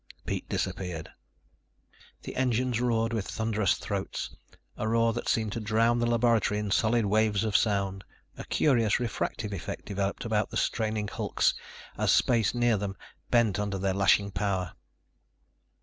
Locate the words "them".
12.77-12.97